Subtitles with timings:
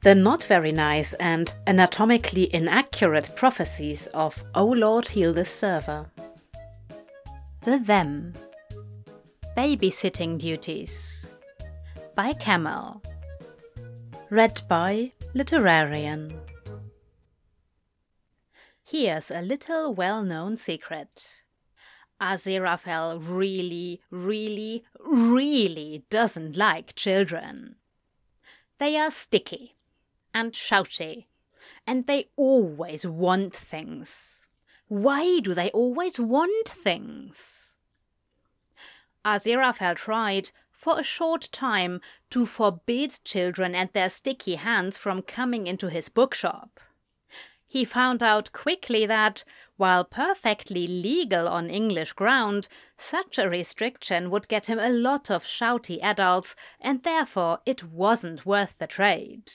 [0.00, 6.12] The not very nice and anatomically inaccurate prophecies of O Lord Heal This Server.
[7.64, 8.34] The Them.
[9.56, 11.26] Babysitting Duties.
[12.14, 13.02] By Camel.
[14.30, 16.32] Read by Literarian.
[18.84, 21.42] Here's a little well known secret.
[22.20, 27.74] Aziraphale really, really, really doesn't like children.
[28.78, 29.74] They are sticky
[30.34, 31.26] and shouty,
[31.86, 34.46] and they always want things.
[34.88, 37.74] Why do they always want things?
[39.24, 45.66] Aziraphale tried for a short time to forbid children and their sticky hands from coming
[45.66, 46.80] into his bookshop.
[47.66, 49.44] He found out quickly that,
[49.76, 55.44] while perfectly legal on English ground, such a restriction would get him a lot of
[55.44, 59.50] shouty adults, and therefore it wasn't worth the trade.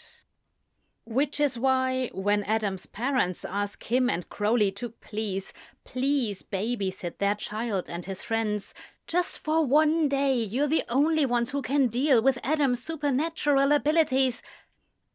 [1.06, 7.36] Which is why, when Adam's parents ask him and Crowley to please, please babysit their
[7.36, 8.74] child and his friends,
[9.06, 14.42] just for one day, you're the only ones who can deal with Adam's supernatural abilities.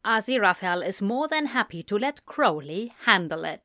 [0.05, 3.63] Aziraphale is more than happy to let Crowley handle it.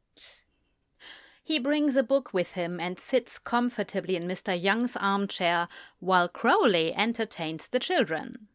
[1.42, 4.58] He brings a book with him and sits comfortably in Mr.
[4.58, 5.68] Young's armchair
[6.00, 8.48] while Crowley entertains the children.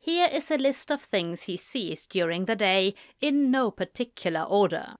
[0.00, 4.96] Here is a list of things he sees during the day, in no particular order.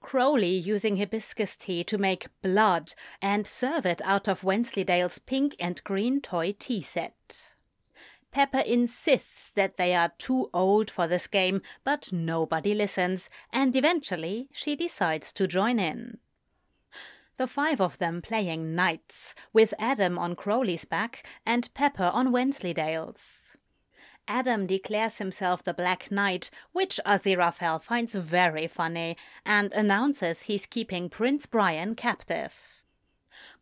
[0.00, 5.82] Crowley using hibiscus tea to make blood and serve it out of Wensleydale's pink and
[5.82, 7.54] green toy tea set.
[8.30, 14.48] Pepper insists that they are too old for this game, but nobody listens, and eventually
[14.52, 16.18] she decides to join in.
[17.36, 23.55] The five of them playing knights, with Adam on Crowley's back and Pepper on Wensleydale's.
[24.28, 31.08] Adam declares himself the Black Knight, which Aziraphale finds very funny, and announces he's keeping
[31.08, 32.54] Prince Brian captive.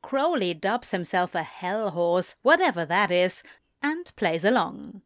[0.02, 3.42] Crowley dubs himself a hell horse, whatever that is,
[3.82, 5.02] and plays along.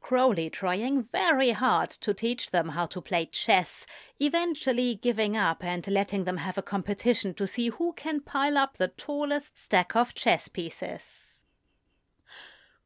[0.00, 3.86] Crowley trying very hard to teach them how to play chess,
[4.18, 8.76] eventually giving up and letting them have a competition to see who can pile up
[8.76, 11.29] the tallest stack of chess pieces.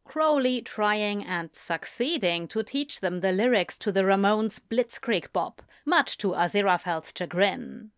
[0.05, 6.19] Crowley trying and succeeding to teach them the lyrics to the Ramones' Blitzkrieg Bop, much
[6.19, 7.91] to Aziraphale's chagrin.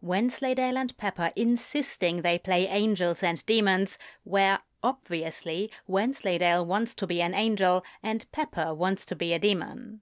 [0.00, 7.22] Wensleydale and Pepper insisting they play angels and demons, where obviously Wensleydale wants to be
[7.22, 10.00] an angel and Pepper wants to be a demon.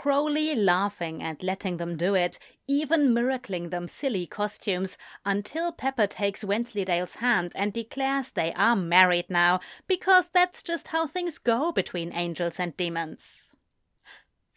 [0.00, 4.96] Crowley laughing and letting them do it, even miracling them silly costumes,
[5.26, 11.06] until Pepper takes Wensleydale's hand and declares they are married now, because that's just how
[11.06, 13.54] things go between angels and demons.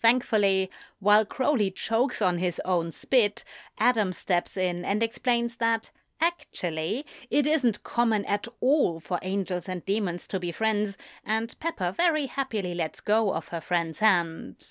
[0.02, 3.44] Thankfully, while Crowley chokes on his own spit,
[3.78, 9.86] Adam steps in and explains that Actually, it isn't common at all for angels and
[9.86, 14.64] demons to be friends, and Pepper very happily lets go of her friend's hand.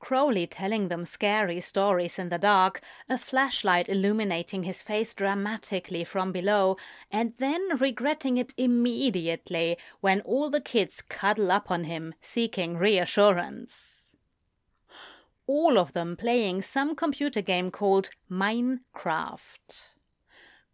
[0.00, 6.32] Crowley telling them scary stories in the dark, a flashlight illuminating his face dramatically from
[6.32, 6.76] below,
[7.12, 14.06] and then regretting it immediately when all the kids cuddle up on him, seeking reassurance.
[15.46, 19.90] All of them playing some computer game called Minecraft.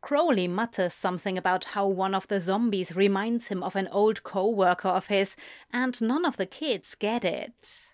[0.01, 4.49] Crowley mutters something about how one of the zombies reminds him of an old co
[4.49, 5.35] worker of his,
[5.73, 7.86] and none of the kids get it.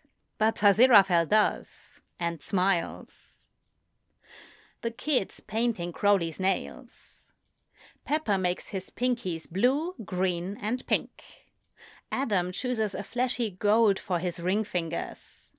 [0.43, 3.43] But Aziraphale does, and smiles.
[4.81, 7.29] The kid's painting Crowley's nails.
[8.05, 11.23] Pepper makes his pinkies blue, green, and pink.
[12.11, 15.53] Adam chooses a flashy gold for his ring fingers.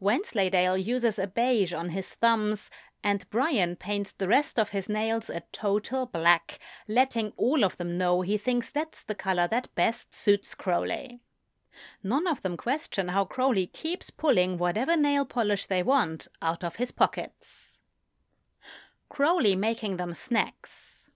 [0.00, 2.70] Wensleydale uses a beige on his thumbs,
[3.04, 6.58] and Brian paints the rest of his nails a total black,
[6.88, 11.20] letting all of them know he thinks that's the color that best suits Crowley.
[12.02, 16.76] None of them question how Crowley keeps pulling whatever nail polish they want out of
[16.76, 17.78] his pockets.
[19.08, 21.10] Crowley making them snacks.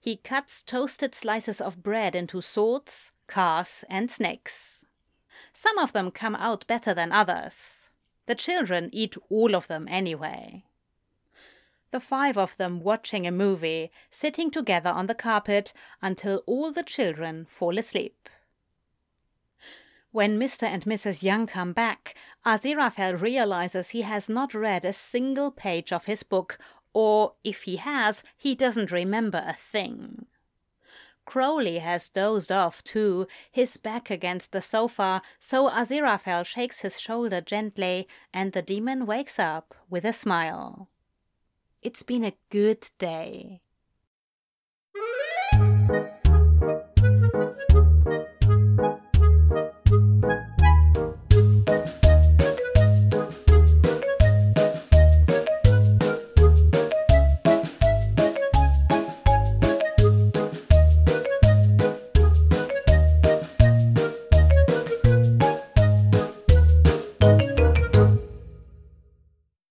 [0.00, 4.84] He cuts toasted slices of bread into swords, cars, and snakes.
[5.52, 7.90] Some of them come out better than others.
[8.26, 10.64] The children eat all of them anyway.
[11.90, 15.72] The five of them watching a movie, sitting together on the carpet
[16.02, 18.28] until all the children fall asleep.
[20.18, 20.64] When Mr.
[20.64, 21.22] and Mrs.
[21.22, 26.58] Young come back, Aziraphale realizes he has not read a single page of his book,
[26.92, 30.26] or if he has, he doesn't remember a thing.
[31.24, 37.40] Crowley has dozed off too, his back against the sofa, so Aziraphale shakes his shoulder
[37.40, 40.88] gently, and the demon wakes up with a smile.
[41.80, 43.60] It's been a good day.